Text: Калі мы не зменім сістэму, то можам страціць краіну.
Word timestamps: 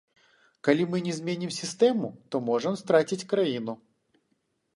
Калі 0.67 0.87
мы 0.93 1.01
не 1.07 1.13
зменім 1.17 1.51
сістэму, 1.57 2.07
то 2.29 2.35
можам 2.49 2.73
страціць 2.83 3.27
краіну. 3.37 3.73